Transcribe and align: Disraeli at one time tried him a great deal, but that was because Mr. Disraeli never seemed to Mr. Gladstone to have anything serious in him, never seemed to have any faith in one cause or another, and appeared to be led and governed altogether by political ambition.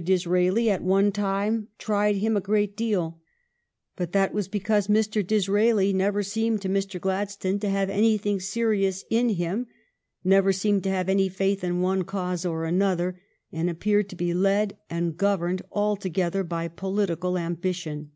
Disraeli 0.00 0.70
at 0.70 0.84
one 0.84 1.10
time 1.10 1.70
tried 1.76 2.14
him 2.14 2.36
a 2.36 2.40
great 2.40 2.76
deal, 2.76 3.18
but 3.96 4.12
that 4.12 4.32
was 4.32 4.46
because 4.46 4.86
Mr. 4.86 5.26
Disraeli 5.26 5.92
never 5.92 6.22
seemed 6.22 6.62
to 6.62 6.68
Mr. 6.68 7.00
Gladstone 7.00 7.58
to 7.58 7.68
have 7.68 7.90
anything 7.90 8.38
serious 8.38 9.04
in 9.10 9.30
him, 9.30 9.66
never 10.22 10.52
seemed 10.52 10.84
to 10.84 10.90
have 10.90 11.08
any 11.08 11.28
faith 11.28 11.64
in 11.64 11.80
one 11.80 12.04
cause 12.04 12.46
or 12.46 12.64
another, 12.64 13.20
and 13.50 13.68
appeared 13.68 14.08
to 14.10 14.14
be 14.14 14.32
led 14.32 14.78
and 14.88 15.16
governed 15.16 15.62
altogether 15.72 16.44
by 16.44 16.68
political 16.68 17.36
ambition. 17.36 18.12